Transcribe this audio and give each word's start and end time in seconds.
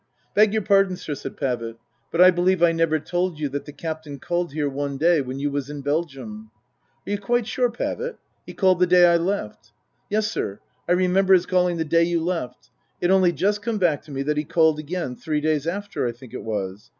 "Beg 0.33 0.51
your 0.51 0.63
pardon, 0.63 0.95
sir," 0.95 1.13
said 1.13 1.37
Pavitt," 1.37 1.77
but 2.11 2.19
I 2.21 2.31
believe 2.31 2.63
I 2.63 2.71
never 2.71 2.97
told 2.97 3.37
you 3.37 3.47
that 3.49 3.65
the 3.65 3.71
Captain 3.71 4.17
called 4.17 4.51
here 4.51 4.67
one 4.67 4.97
day 4.97 5.21
when 5.21 5.37
you 5.37 5.51
was 5.51 5.69
in 5.69 5.81
Belgium."" 5.81 6.49
Are 7.07 7.11
you 7.11 7.19
quite 7.19 7.45
sure, 7.45 7.69
Pavitt? 7.69 8.17
He 8.43 8.55
called 8.55 8.79
the 8.79 8.87
day 8.87 9.05
I 9.05 9.17
left."" 9.17 9.73
Yes, 10.09 10.25
sir, 10.25 10.59
I 10.89 10.93
remember 10.93 11.35
'is 11.35 11.45
calling 11.45 11.77
the 11.77 11.85
day 11.85 12.01
you 12.01 12.19
left. 12.19 12.71
It's 12.99 13.11
only 13.13 13.31
just 13.31 13.61
come 13.61 13.77
back 13.77 14.01
to 14.05 14.11
me 14.11 14.23
that 14.23 14.37
he 14.37 14.43
called 14.43 14.79
again, 14.79 15.15
three 15.15 15.39
days 15.39 15.67
after, 15.67 16.07
I 16.07 16.13
think 16.13 16.33
it 16.33 16.43
was. 16.43 16.89